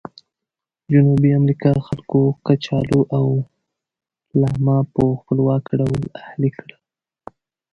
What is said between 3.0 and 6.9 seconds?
او لاما په خپلواکه ډول اهلي کړل.